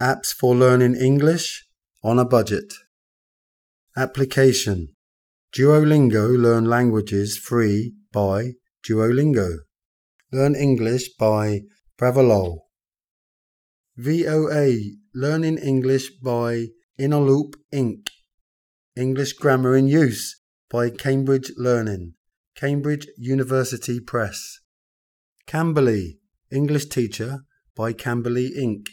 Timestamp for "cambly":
25.46-26.18, 27.92-28.50